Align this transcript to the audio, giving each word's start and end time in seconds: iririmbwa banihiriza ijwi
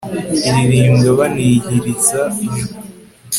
iririmbwa 0.47 1.09
banihiriza 1.19 2.21
ijwi 2.45 2.61